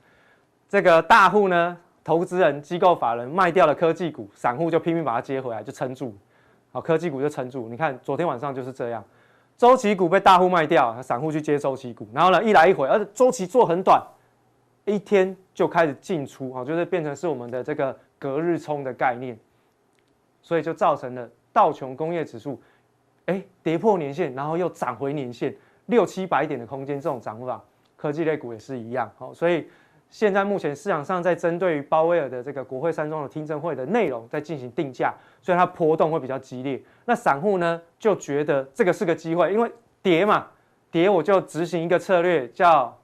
[0.69, 6.15] 这个大户呢，投资人、机构法人卖掉了科技股，散户就拼命把它接回来，就撑住。
[6.71, 7.69] 好，科技股就撑住。
[7.69, 9.03] 你看昨天晚上就是这样，
[9.57, 14.01] 周期股被大户卖掉，散户去接周期股，然后呢，一来一回，而且周期做很短。
[14.89, 19.39] 一天就开始进出啊，就是变成是我们的这个隔日冲的概念，
[20.41, 22.61] 所以就造成了道琼工业指数，
[23.27, 25.55] 哎，跌破年线，然后又涨回年线，
[25.87, 27.63] 六七百点的空间，这种涨法，
[27.97, 29.11] 科技类股也是一样。
[29.19, 29.69] 好，所以
[30.09, 36.83] 现在目前市场上在针对于鲍威尔的这个国会山庄的听证会的内容在进行定价，所以它波动会比较激烈。
[37.05, 39.71] 那散户呢就觉得这个是个机会，因为
[40.03, 40.47] 跌嘛，
[40.91, 42.98] 跌我就执行一个策略叫。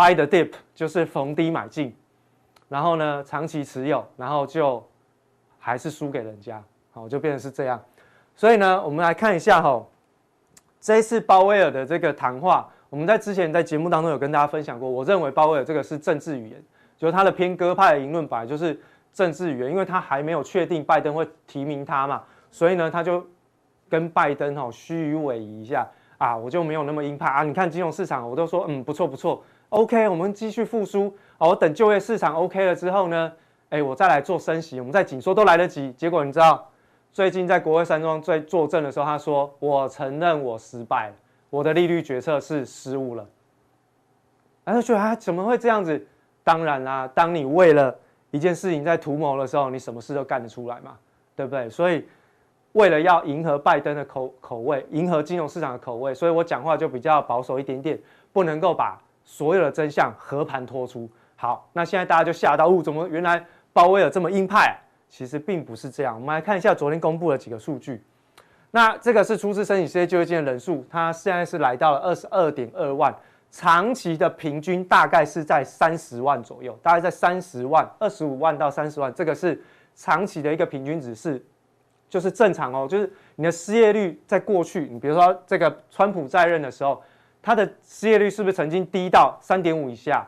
[0.00, 1.94] Buy the dip 就是逢低买进，
[2.70, 4.82] 然后呢，长期持有，然后就
[5.58, 7.78] 还是输给人家，好，就变成是这样。
[8.34, 9.86] 所以呢，我们来看一下哈，
[10.80, 14.88] 这一次鲍威尔的这个谈话，我们在之前在节目当中有跟大家分享过。
[14.88, 16.64] 我认为鲍威尔这个是政治语言，
[16.96, 18.80] 就是他的偏鸽派的言论本来就是
[19.12, 23.22] 政治语言，因为他还没有确定拜登会提名他嘛，所以呢，他就
[23.86, 25.86] 跟拜登哈虚与委蛇一下
[26.16, 27.42] 啊，我就没有那么鹰派啊。
[27.42, 31.12] 你看金融市场，我都说嗯不错不错，OK，我们继续复苏。
[31.38, 33.32] 我等就业市场 OK 了之后呢，
[33.70, 35.90] 哎，我再来做升息，我们再紧缩都来得及。
[35.92, 36.70] 结果你知道，
[37.12, 41.14] 最近在国会山庄在作证的时候，他说我承认我失败了，
[41.48, 43.26] 我的利率决策是失误了。
[44.64, 46.06] 然后觉得啊怎么会这样子？
[46.44, 47.96] 当然啦，当你为了
[48.30, 50.96] 一件事情在图谋的时候，你什么事都干得出来嘛，
[51.34, 51.68] 对不对？
[51.68, 52.06] 所以
[52.72, 57.98] 为了要迎合拜登的口口味，迎合金融市场的口味，所以我讲话就比较保守一点点，
[58.32, 59.00] 不能够把
[59.30, 61.08] 所有的真相和盘托出。
[61.36, 64.76] 好，那现在大家就吓到，哦，怎么原来鲍威尔这么鹰派？
[65.08, 66.16] 其实并不是这样。
[66.16, 68.02] 我们来看一下昨天公布的几个数据。
[68.72, 73.14] 那这个是初次申请失业救济金的人数，它现在是来到了二十二点二万。
[73.52, 79.60] 长期的平均大概是在三十万左右，大概在三十万、二十五万到三十万，这个是
[79.94, 81.40] 长期的一个平均值，是
[82.08, 82.86] 就是正常哦。
[82.88, 87.02] 就是你的失业率在过去，你比如说这个川普在任的时候，
[87.42, 90.26] 它的失业率是不是曾经低到三点五以下？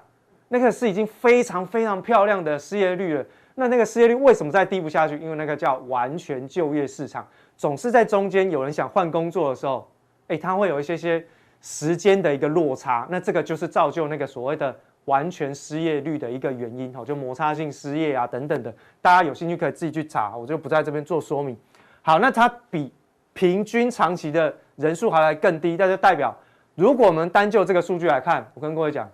[0.49, 3.25] 那个是已经非常非常漂亮的失业率了。
[3.55, 5.19] 那那个失业率为什么再低不下去？
[5.19, 9.91] 因为那个叫完全就业市场，总是在中间有人想换工作的时候，
[10.29, 11.25] 诶，他会有一些些。
[11.65, 21.57] 时间的一个落差，那这个就是造就那个所谓的完全失业率的一个原因，好，就摩擦性失业啊等等的，大家有兴趣可以自己去查，我就不在这边做说明。
[22.03, 22.93] 好，那它比
[23.33, 26.37] 平均长期的人数还来更低，那就代表，
[26.75, 29.11] 如果我们单就这个数据来看，我跟各位讲，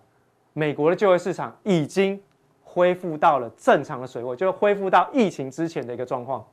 [0.52, 2.20] 美国的就业市场已经
[2.62, 6.44] 恢复到了正常的水位，就恢复到疫情之前的一个状况。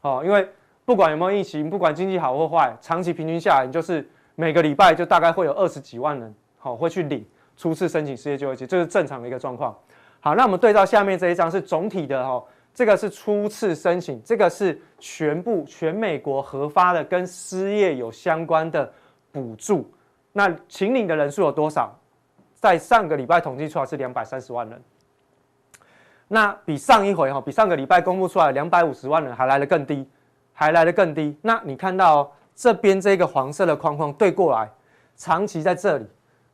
[0.00, 0.48] 哦，因为
[0.84, 4.08] 不管有没有疫情，不管经济好或坏，长期平均下来，你就是。
[4.34, 7.22] 每个礼拜就大概会有二十几万人，好，会去领
[7.54, 9.76] 初次申请失业救济金，这是正常的一个状况。
[10.20, 18.90] 好，那我们对照下面这一张是总体的哈，这个是初次申请，这个是全部全美国核发的跟失业有相关的
[19.30, 19.88] 补助。
[20.32, 21.98] 那请领的人数有多少？
[22.54, 24.82] 在上个礼拜统计出来是两百三十万人，
[26.28, 30.08] 那比上一回哈，比上个礼拜公布出来两百五十万人还来得更低，
[30.52, 31.36] 还来得更低。
[31.42, 32.32] 那你看到？
[32.54, 34.70] 这边这个黄色的框框对过来，
[35.16, 36.06] 长期在这里，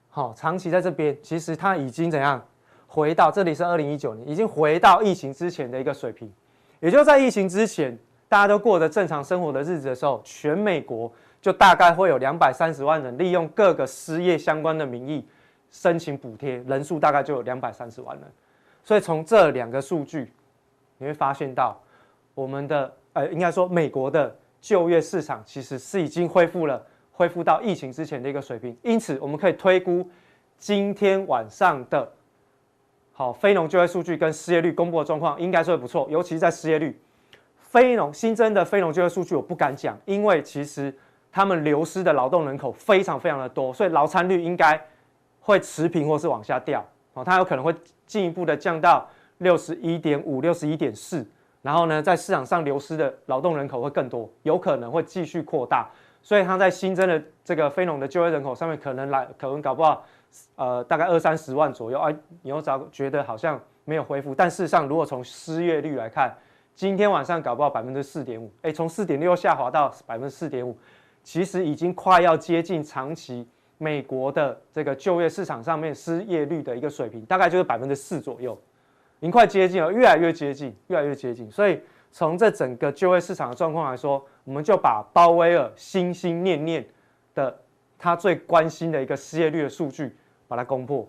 [0.09, 2.41] 好，长期在这边，其实它已经怎样
[2.87, 6.33] 回到这里是二零一九年，已经回到疫情之前的一个水平，
[6.79, 11.12] 也就在疫情之前，大家都过着正常生活的日子的时候，全美国
[11.48, 15.26] 就大概会有两百三十万人利用各个失业相关的名义
[15.70, 18.30] 申请补贴，人数大概就有两百三十万人，
[18.84, 20.30] 所以从这两个数据，
[20.98, 21.80] 你会发现到
[22.34, 24.37] 我们的呃，应该说美国的。
[24.61, 28.76] 就业市场其实是已经恢复了，恢复到疫情之前的一个水平。
[28.82, 30.06] 因此，我们可以推估，
[30.58, 32.12] 今天晚上的，
[33.12, 36.08] 好非农就业数据跟失业率公布的状况，应该是会不错。
[36.11, 37.00] 尤其是在失业率，
[37.56, 40.92] 非农新增的非农就业数据我不敢讲，因为其实
[41.31, 44.81] 他们流失的劳动人口非常非常的多，所以劳参率应该
[45.41, 46.85] 会持平或是往下掉。
[47.14, 47.75] 哦，它有可能会
[48.07, 51.27] 进一步的降到六十一点五、六十一点四。
[51.61, 55.88] 然后呢，在市场上流失的劳动人口会更多，有可能会继续扩大，
[56.23, 60.05] 所以它在新增的这个非农的就业人口上面，可能来可能搞不好，
[60.55, 61.99] 呃，大概二三十万左右。
[61.99, 66.33] 啊，你又找觉得好像没有恢复，但事实上，如果从失业率来看，
[66.77, 70.79] 今天晚上搞不好百分之四点五，哎，从四点六下滑到百分之四点五，
[71.29, 78.59] 其实已经快要接近长期美国的这个就业市场上面失业率的一个水平，大概就是百分之四左右。
[79.21, 81.51] 已经快接近了，越来越接近，越来越接近。
[81.51, 81.79] 所以
[82.11, 86.83] 从这整个就业市场的状况来说，我们就把鲍威尔心心念念
[87.35, 87.55] 的
[87.99, 91.07] 他最关心的一个失业率的数据把它攻破，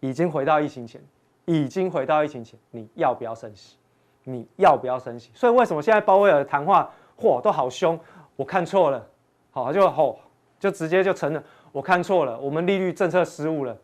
[0.00, 0.98] 已经回到疫情前，
[1.44, 2.58] 已经回到疫情前。
[2.70, 3.76] 你要不要升息？
[4.24, 5.30] 你要不要升息？
[5.34, 8.00] 所以为什么现在鲍威尔的谈话嚯都好凶？
[8.36, 9.06] 我看错了，
[9.50, 10.18] 好就吼
[10.58, 13.76] 就直接就承认我看错了，我们利率政策失误了。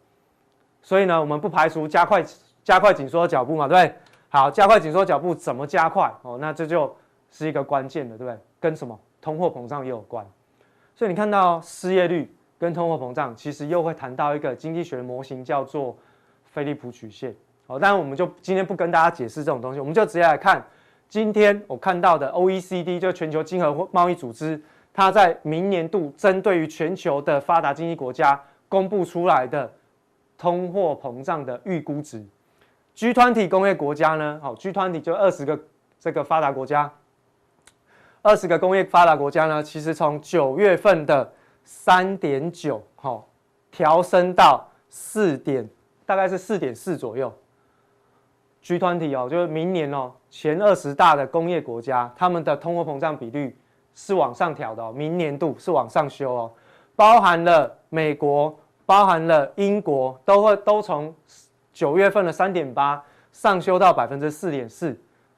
[0.83, 2.25] 所以呢，我们不排除加快。
[2.67, 3.97] 加快紧缩脚步嘛，对不对？
[4.29, 6.13] 好，加快紧缩脚步怎么加快？
[6.23, 6.93] 哦，那这就
[7.31, 8.37] 是一个关键的，对不对？
[8.59, 10.27] 跟什么通货膨胀也有关。
[10.97, 15.97] 所以你看到失业率跟通货膨胀，其实又会谈到一个经济学的模型，叫做
[16.43, 17.33] 菲利普曲线。
[17.69, 20.61] 好，当然我们就今天不跟大家解释这种东西，我们就直接来看
[21.09, 24.61] 今天我看到的 OECD，就全球经合贸易组织，
[24.97, 29.71] 它在明年度针对于全球的发达经济国家公布出来的
[30.39, 32.25] 通货膨胀的预估值。
[32.97, 34.41] G20 工业国家呢？
[34.43, 35.61] 好，G20 就二十个
[36.01, 36.91] 这个发达国家，
[38.23, 41.31] 二十个工业发达国家呢，其实从九月份的
[41.63, 43.29] 三点九，好，
[43.71, 45.69] 调升到四点，
[46.07, 47.31] 大概是四点四左右。
[48.65, 53.55] G20 哦，就是明年哦，前二十大的工业国家，他们的通货膨胀比率
[53.97, 56.53] 是往上调的哦，明年度是往上修哦，
[56.95, 61.13] 包含了美国，包含了英国，都会都从
[61.73, 64.97] 九月份的三点八上修到百分之四点四。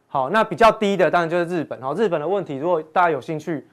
[0.09, 1.81] 好，那比较低的当然就是日本。
[1.81, 3.67] 好，日本的问题，如果大家有兴趣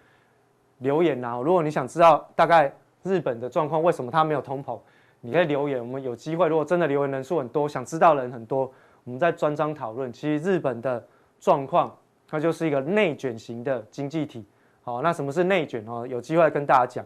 [0.78, 2.72] 留言啊，如果你想知道大概
[3.04, 4.78] 日本的状况，为什么它没有通膨，
[5.22, 5.80] 你可以留言。
[5.80, 8.72] 我们有机会，如果真的留言人数很多，想知道的人很多，
[9.04, 10.14] 我们再专章讨论。
[10.14, 11.04] 其实日本的
[11.40, 11.96] 状况，
[12.28, 14.46] 它就是一个内卷型的经济体。
[14.86, 16.06] 好，那什么是内卷哦？
[16.08, 17.04] 有机会跟大家讲。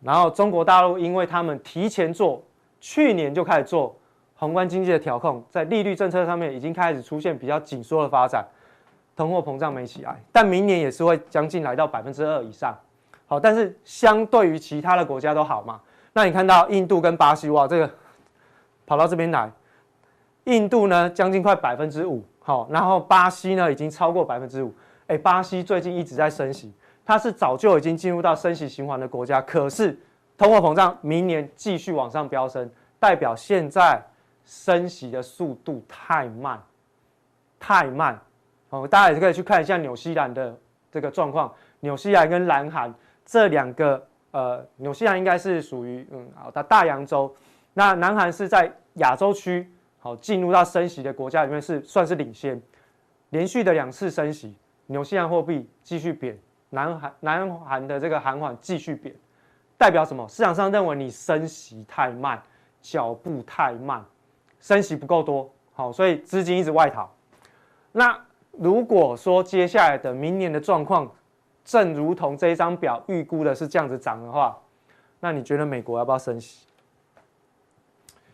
[0.00, 2.42] 然后中国大陆，因为他们提前做，
[2.80, 3.94] 去年就开始做
[4.34, 8.44] 宏观经济的调控，在利率政策上面已经开始出现比较紧缩的发展。
[9.14, 12.76] 通货膨胀没起来，但明年也是会将近来到百分之二以上。
[13.28, 15.80] 好，但是相对于其他的国家都好嘛。
[16.12, 17.88] 那你看到印度跟巴西哇，这个
[18.84, 19.48] 跑到这边来，
[20.44, 24.74] 印度呢将近快百分之五，好，然后巴西呢已经超过百分之五。
[25.06, 26.72] 哎，巴西最近一直在升息，
[27.04, 29.98] 它是早就已经进入到升息循环的国家，可是
[30.38, 34.00] 通货膨胀明年继续往上飙升，代表现在
[34.44, 36.60] 升息的速度太慢，
[37.58, 38.18] 太慢。
[38.70, 40.56] 哦，大家也可以去看一下纽西兰的
[40.90, 41.52] 这个状况。
[41.80, 47.34] 纽西兰跟南韩这两个，呃，纽西兰应该是属于嗯好的大洋洲，
[47.74, 52.60] 那南韩是在亚洲区，好进入到升息的国家里面是算是领先，
[53.30, 56.38] 连续的两次升息，纽西兰货币继续贬，
[56.72, 59.14] 南韩南韩的这个韩元继续贬，
[59.76, 60.26] 代表什么？
[60.28, 62.42] 市场上认为你升息太慢，
[62.80, 64.04] 脚步太慢，
[64.58, 67.08] 升息不够多，好，所以资金一直外逃，
[67.92, 68.18] 那。
[68.58, 71.10] 如果说接下来的明年的状况，
[71.64, 74.54] 正如同这一张表预估的是这样子涨的话，
[75.20, 76.66] 那你觉得美国要不要升息？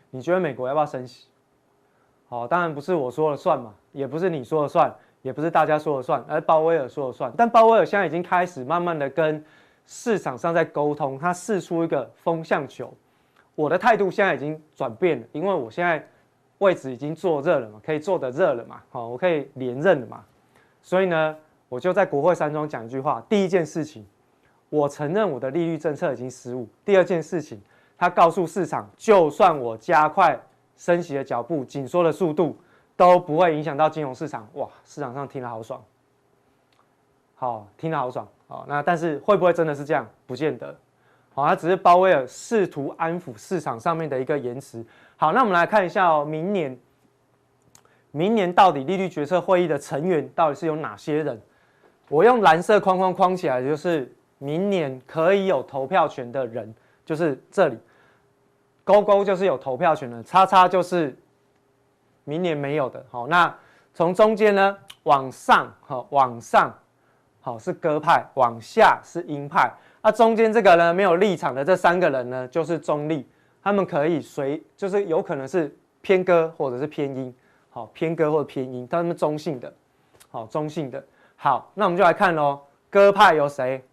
[0.09, 1.29] 你觉得美国要不要升息？
[2.27, 7.31] 好，当然不是我说了算嘛，也不是你说了算，也不是大家说了算，而鲍威尔说了算。
[7.37, 9.43] 但鲍威尔现在已经开始慢慢的跟
[9.85, 12.93] 市场上在沟通，他试出一个风向球。
[13.55, 16.05] 我的态度现在已经转变了，因为我现在。
[16.59, 20.25] 位置已经坐热了嘛，可以坐得热了嘛，好，我可以连任了嘛，
[20.81, 21.33] 所以呢，
[21.69, 24.05] 我就在国会山庄讲一句话：第一件事情，
[24.67, 27.61] 我承认我的利率政策已经失误；第二件事情，
[27.97, 30.37] 他告诉市场，就算我加快
[30.75, 32.57] 升息的脚步、紧缩的速度，
[32.99, 34.45] 都不会影响到金融市场。
[34.55, 35.81] 哇，市场上听了好爽，
[37.33, 40.05] 好，听了好爽，好，那但是会不会真的是这样？
[40.27, 40.77] 不见得。
[41.33, 44.85] 好，他只是鲍威尔试图安抚市场上面的一个言辞。
[45.15, 46.77] 好，那我们来看一下哦，明年，
[48.11, 51.41] 明年到底利率决策会议的成员到底是有哪些人？
[52.09, 57.77] 我用蓝色框框框起来，就是明年可以有投票权的人，就是这里，
[58.83, 61.17] 勾勾就是有投票权的，叉叉就是
[62.29, 63.03] 明年没有的。
[63.09, 63.53] 好，那
[63.93, 66.71] 从中间呢往上，好，往上，
[67.41, 69.71] 好是鸽派，往下是鹰派。
[70.01, 73.27] 那、中间这个呢，没有立场的这三个人呢，就是中立，
[73.63, 77.33] 他们可以随，就是有可能是偏鸽或者是偏鹰，
[77.69, 79.73] 好，偏鸽或者偏鹰，他们中性的，
[80.29, 81.03] 好，中性的。
[81.35, 83.83] 好，那我们就来看喽，鸽派有谁？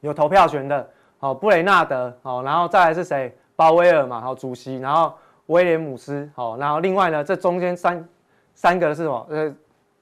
[0.00, 3.36] 有投票权的，好，布雷纳德，好，然后再来是谁？
[3.56, 5.12] 鲍威尔嘛，好，主席，然后
[5.50, 8.08] 威廉姆斯，好，然后另外呢，这中间三
[8.54, 9.26] 三个是什么？
[9.28, 9.52] 呃，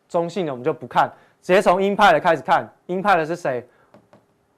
[0.06, 3.66] 中性的我们就不看，直接从鹰派的开始看，鹰派的是谁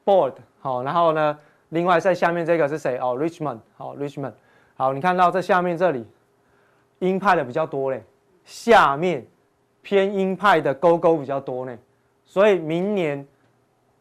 [0.05, 2.99] ？Board 好，然后呢，另外在下面这个是谁？
[2.99, 4.33] 哦，Richmond 好，Richmond
[4.77, 6.05] 好，你看到这下面这里，
[6.99, 8.03] 鹰派的比较多嘞，
[8.45, 9.25] 下面
[9.83, 11.79] 偏鹰派的勾勾比较多呢，
[12.25, 13.25] 所以明年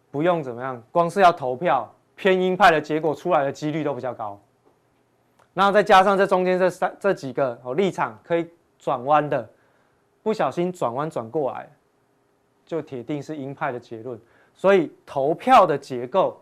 [0.09, 4.39] 不用怎么样，光是要投票，偏鹰派的结果出来的几率都比较高，
[5.59, 9.45] 然后再加上这中间这三这几个哦立场可以转弯的，
[10.23, 11.69] 不小心转弯转过来，
[12.65, 14.17] 就铁定是鹰派的结论。
[14.53, 16.41] 所以投票的结构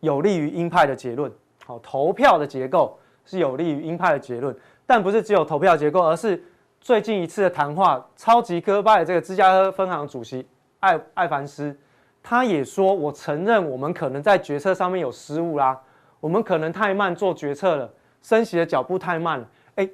[0.00, 1.30] 有利于鹰派的结论，
[1.64, 4.52] 好，投票的结构是有利于鹰派的结论，
[4.84, 6.42] 但不是只有投票结构，而是
[6.80, 10.44] 最近一次的谈话，超级鸽派的这个芝加哥分行主席
[10.80, 11.78] 艾艾凡斯，
[12.20, 15.80] 他也说，我承认我们可能在决策上面有失误啦，
[16.18, 17.88] 我们可能太慢做决策了，
[18.26, 19.88] 升息的脚步太慢了，哎，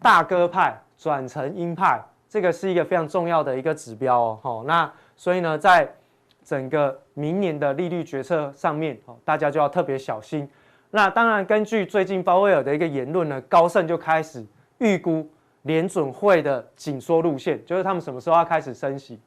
[0.00, 5.92] 大哥派转成鹰派，这个是一个非常重要的一个指标哦，好，那所以呢，在
[6.44, 10.48] 整个明年的利率决策上面，哦，大家就要特别小心。
[10.92, 14.46] 那当然，根据最近鲍威尔的一个言论呢，高盛就开始
[14.78, 15.28] 预估
[15.62, 19.18] 联准会的紧缩路线，就是他们什么时候要开始升息。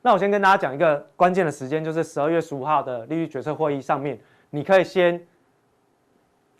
[0.00, 4.18] 那我先跟大家讲一个关键的时间，就是十二月十五号的利率决策会议上面，
[4.48, 5.22] 你可以先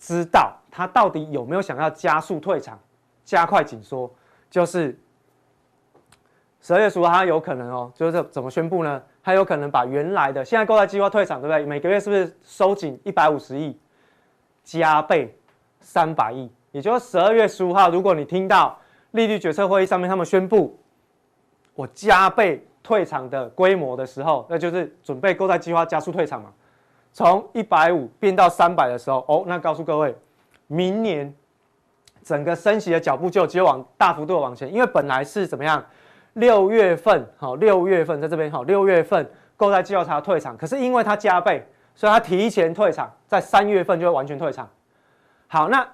[0.06, 2.78] 知道他到底有没有想要加速退场、
[3.24, 4.12] 加快紧缩。
[4.50, 4.94] 就是
[6.60, 9.02] 十二月十五号，他有可能哦，就是怎么宣布呢？
[9.22, 11.64] 他有可能把原来的现在购债计划退场，对不对？
[11.64, 13.80] 每个月是不是收紧一百五十亿，
[14.62, 15.34] 加倍
[15.80, 16.52] 三百亿？
[16.70, 18.78] 也就是十二月十五号，如果你听到
[19.12, 20.78] 利率决策会议上面他们宣布
[21.74, 26.52] 我加倍退场的规模的时候，那就是准备购债计划加速退场嘛。
[27.14, 30.12] 从一百五变到三百的时候，哦，那告诉各位，
[30.66, 31.32] 明年
[32.24, 35.82] 整个升息的脚步就只有往大幅度的往前，因为本来是怎么样？
[36.32, 44.68] 六月份好，六月份在这边好，六月份购债计划才要退场，可是因为它加倍，所以它提前退场，在三月份就会完全退场。
[45.46, 45.88] 好，那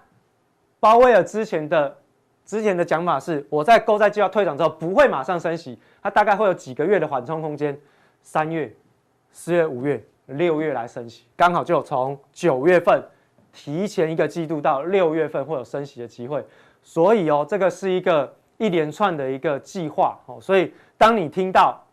[0.81, 1.95] 鲍威尔之前的
[2.47, 7.79] 之前的讲法是，我在购债计划退场之后不会马上升息，它大概会有几个月的缓冲空间，
[8.23, 8.75] 三月、
[9.33, 10.03] 四月、五月。
[10.31, 13.03] 六月来升息，刚好就从九月份
[13.53, 16.45] 提前一个季度到六月份会有升息的机会，
[16.83, 20.39] 所以哦，这个是一个一连串的一个计划哦。
[20.41, 21.85] 所以当你听到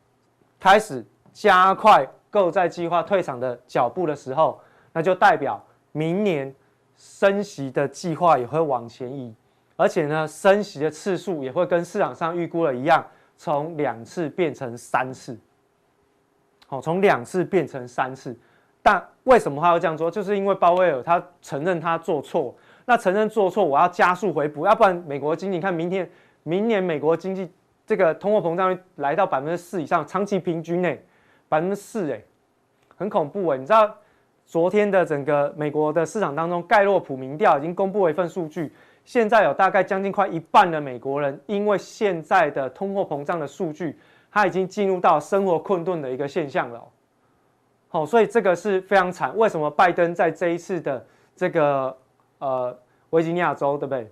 [0.60, 4.60] 开始加快购债计划退场的脚步的时候，
[4.94, 6.54] 那就代表明年
[6.96, 9.34] 升息的计划也会往前移，
[9.76, 15.38] 而且呢，升息的次数也会跟市场上预估的一样，从两次变成三次。
[16.70, 18.38] 好，从两次变成三次，
[18.84, 20.12] 但为什么他要这样做？
[20.12, 22.54] 就是因为鲍威尔他承认他做错，
[22.86, 26.10] 那承认做错，我要加速回补，要不然美国经济看明天、
[26.44, 27.50] 明年美国经济
[27.86, 31.02] 这个通货膨胀率来到百分之四以上，长期平均诶，
[31.48, 32.22] 百分之四哎，
[32.98, 33.58] 很恐怖诶。
[33.58, 33.96] 你知道
[34.46, 38.74] 昨天的整个美国的市场当中，盖洛普民调已经公布了一份数据，
[39.06, 43.98] 现在有大概将近快一半的美国人，因为现在的通货膨胀的数据。
[44.38, 46.80] 他已经进入到生活困顿的一个现象了，
[47.88, 49.36] 好，所以这个是非常惨。
[49.36, 51.04] 为什么拜登在这一次的
[51.36, 51.98] 这个
[52.38, 52.78] 呃
[53.10, 54.08] 维吉尼亚州对不对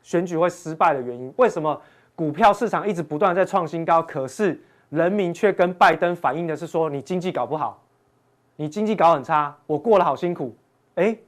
[0.00, 1.34] 选举会失败的原因？
[1.38, 1.82] 为什么
[2.14, 7.82] 股票市场一直不断在创新高，可是人民却跟拜登反映的是说你经济搞不好，
[8.54, 10.54] 你经济搞很差，我过得好辛苦。
[10.94, 11.18] 诶，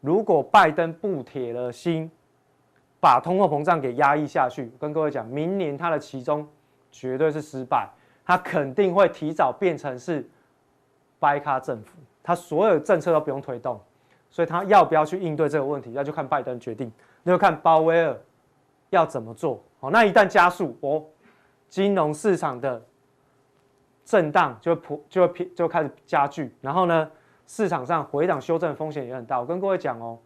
[0.00, 2.10] 如果拜登不铁了心
[2.98, 6.44] 把通货膨胀给压抑下去，跟各位讲，明年他的其中。
[6.90, 7.88] 绝对是失败，
[8.24, 10.28] 他肯定会提早变成是
[11.18, 13.80] 掰咖政府，他所有政策都不用推动，
[14.30, 18.18] 所以他要不要去应对这个问题，那就看拜登决定，那就看鲍威尔
[18.90, 19.62] 要怎么做。
[19.80, 21.04] 好，那一旦加速，哦，
[21.68, 22.82] 金融市场的
[24.04, 27.10] 震荡就会普就会偏就开始加剧，然后呢，
[27.46, 29.38] 市场上回档修正风险也很大。
[29.40, 30.18] 我跟各位讲哦。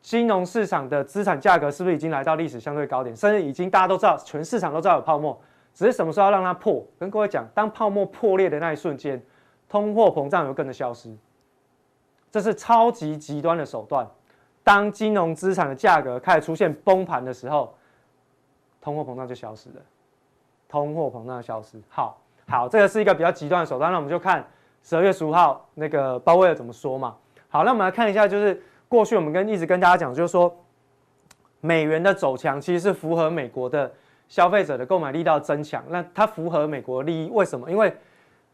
[0.00, 3.14] 金融市场的资产价格是不是已经来到历史相对高点？
[3.14, 5.38] 甚至已经大家都知道，全市场都知道有泡沫，
[5.74, 6.82] 只是什么时候要让它破？
[6.98, 9.20] 跟各位讲，当泡沫破裂的那一瞬间，
[9.68, 11.14] 通货膨胀有跟着消失，
[12.30, 14.08] 这是超级极端的手段。
[14.62, 17.74] 当金融资产的价格开始出现崩盘的时候，
[18.80, 19.76] 通货膨胀就消失了。
[20.68, 23.90] 通货膨胀消失，好好，这个是一个比较极端的手段。
[23.90, 24.46] 那我们就看
[24.82, 27.16] 十二月十五号那个鲍威尔怎么说嘛。
[27.48, 28.62] 好，那我们来看一下，就是。
[28.88, 30.54] 过去我们跟一直跟大家讲，就是说
[31.60, 33.92] 美元的走强其实是符合美国的
[34.28, 35.84] 消费者的购买力道增强。
[35.88, 37.70] 那它符合美国利益，为什么？
[37.70, 37.94] 因为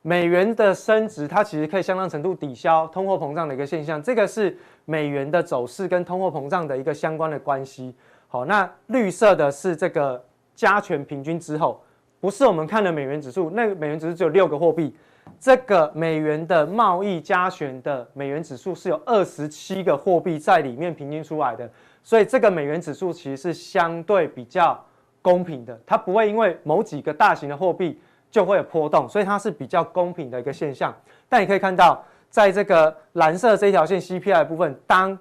[0.02, 4.02] 美元的升值，它其实可以相当程度抵消通货膨胀的一个现象。
[4.02, 7.94] 这个是美元的走势跟通货膨胀的一个相关的关系。
[8.26, 10.22] 好，那绿色的是这个
[10.54, 11.80] 加权平均之后，
[12.20, 14.94] 不是我们看的美元指数，那美元指数只有六个货币。
[15.40, 21.68] 这个美元的贸易加权的美元指数是有二十七个货币在里面平均出来的，
[22.02, 24.82] 所以这个美元指数其实是相对比较
[25.20, 28.00] 公平的，它不会因为某几个大型的货币
[28.30, 30.94] 就会有波动，所以它是比较公平的一个现象。
[31.28, 35.18] 但你可以看到，在这个蓝色这一条线 CPI 部分，当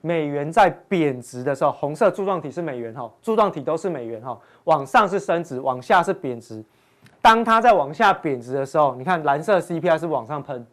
[0.00, 6.64] 美元在贬值的时候，红色柱状体是美元哈，柱状体都是美元哈，往上是升值，往下是贬值。
[7.28, 10.66] 当它在往下贬值的时候，你看蓝色 CPI 是往上喷，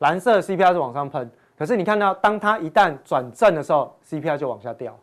[0.00, 1.30] 蓝色 CPI 是往上喷。
[1.56, 4.98] 可是你看到，当它一旦转正的时候，CPI 就往下掉，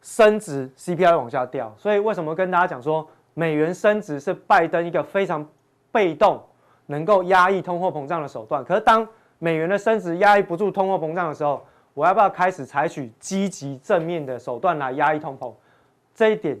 [0.00, 1.70] 升值 CPI 往下掉。
[1.76, 5.46] 所以为什么跟大家讲说，美元升值是拜登一个非常
[5.90, 6.42] 被动，
[6.86, 8.64] 能够压抑通货膨胀的手段？
[8.64, 9.06] 可是当
[9.38, 11.62] 美元的升值压抑不住通货膨胀的时候，
[11.92, 15.52] 我要不要开始采取积极正面的手段来压抑通膨？
[16.14, 16.58] 这一点。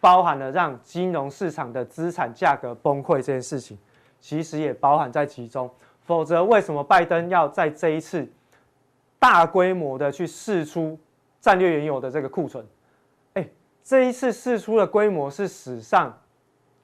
[0.00, 3.78] 包含了让金融市场的资产价格崩溃这件事情，
[4.20, 5.70] 其实也包含在其中。
[6.00, 8.26] 否则，为什么拜登要在这一次
[9.18, 10.98] 大规模的去试出
[11.40, 12.66] 战略原油的这个库存？
[13.34, 13.46] 哎，
[13.84, 16.18] 这一次试出的规模是史上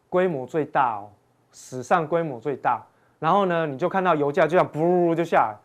[0.09, 1.11] 规模最大哦，
[1.53, 2.85] 史上规模最大。
[3.19, 5.57] 然后呢，你就看到油价就像噗就下来，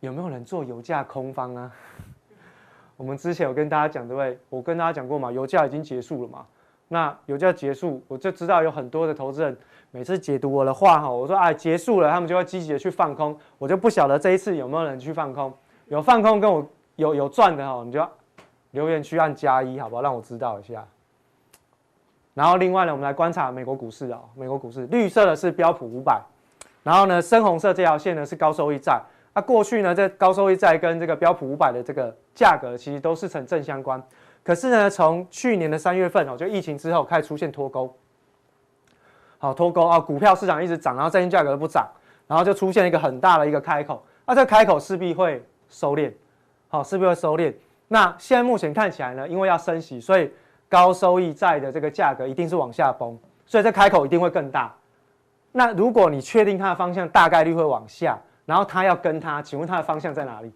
[0.00, 1.70] 有没有人做油价空方啊？
[2.96, 4.38] 我们之前有跟大家讲，对不对？
[4.48, 6.46] 我跟大家讲过嘛，油价已经结束了嘛。
[6.88, 9.56] 那油价结束，我就知道有很多的投资人
[9.90, 15.52] 每次解读我的话哈，我说哎结束了，他们就会积极的去放空，我就不晓得这一次有没有人去放空，
[15.88, 18.06] 有放空跟我有有赚的哈，你就
[18.70, 20.02] 留言区按加一，好不好？
[20.02, 20.86] 让我知道一下。
[22.34, 26.22] 然后另外呢，我们来观察美国股市啊，美国股市绿色的是标普五百，
[26.82, 29.02] 然后呢深红色这条线呢是高收益债。
[29.36, 34.02] 那过去呢，这高收益债跟这个标普五百的这个价格其实都是成正相关。
[34.42, 37.94] 可是呢，从去年的三月份哦，就疫情之后开始出现脱钩，
[39.36, 41.86] 好脱钩啊，股票市场一直涨，然后债券价格都不涨，
[42.26, 46.10] 然后就出现一个很大的一个开口，那这个开口势必会收敛，
[46.68, 47.52] 好，势必会收敛。
[47.88, 50.32] 那现在目前看起来呢，因为要升息，所以
[50.66, 54.74] 高收益债的这个价格一定是往下崩，所以这开口一定会更大。
[55.52, 58.18] 那如果你确定它的方向大概率会往下。
[58.46, 60.52] 然后他要跟他，请问他的方向在哪里？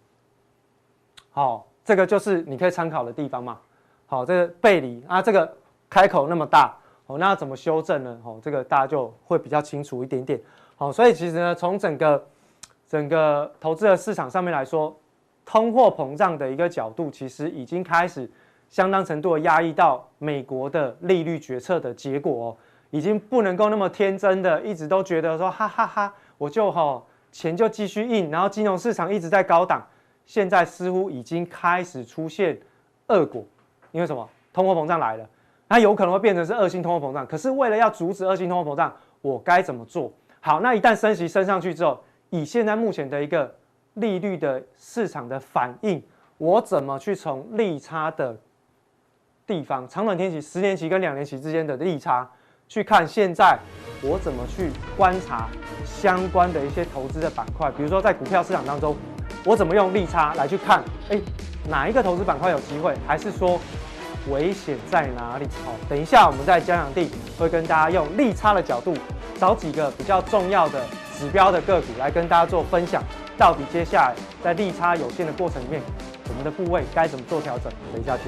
[1.32, 3.58] 好，这个就是你可以参考的地方嘛。
[4.06, 5.56] 好，这个背离啊，这个
[5.88, 6.72] 开口那么大，
[7.06, 8.20] 哦，那怎么修正呢？
[8.24, 10.40] 哦，这个大家就会比较清楚一点点。
[10.76, 12.26] 好，所以其实呢，从整个
[12.88, 14.96] 整个投资的市场上面来说，
[15.44, 18.30] 通货膨胀的一个角度，其实已经开始
[18.68, 22.56] 相当程度的压抑到美国的利率决策的结果哦，
[22.90, 27.02] 已经不能够那么天真的一直都觉得说哈哈哈哈，我就哈。
[27.32, 29.86] 钱就继续印，然后金融市场一直在高档，
[30.26, 32.60] 现在似乎已经开始出现
[33.08, 33.44] 恶果，
[33.92, 34.28] 因为什么？
[34.52, 35.28] 通货膨胀来了，
[35.68, 37.24] 它有可能会变成是恶性通货膨胀。
[37.24, 40.12] 可是为了要阻止恶性通货膨胀，我该怎么做？
[40.40, 43.54] 好，那一旦升息升上去之后，以现在目前的一个
[43.94, 46.02] 利率的市场的反应，
[46.38, 48.36] 我怎么去从利差的
[49.46, 52.28] 地方，长短天期、十年期跟两年期之间的利差？
[52.70, 53.58] 去看现在
[54.00, 55.48] 我怎么去观察
[55.84, 58.96] 相关的一些投资的板块，比如说在股票市场当中，
[59.44, 61.20] 我怎么用利差来去看，诶，
[61.68, 63.58] 哪一个投资板块有机会，还是说
[64.30, 65.48] 危险在哪里？
[65.64, 68.96] 好，等一下我们在加强地会跟大家用利差的角度
[69.36, 70.80] 找几个比较重要的
[71.18, 73.02] 指标的个股来跟大家做分享，
[73.36, 74.14] 到底接下来
[74.44, 75.82] 在利差有限的过程里面，
[76.28, 77.64] 我们的部位该怎么做调整？
[77.92, 78.26] 等一下见。